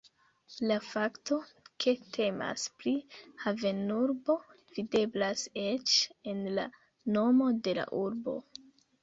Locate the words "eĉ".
5.67-5.95